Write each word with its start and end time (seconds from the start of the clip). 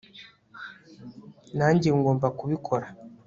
nanjye 1.57 1.87
ngomba 1.97 2.27
kubikora 2.37 2.87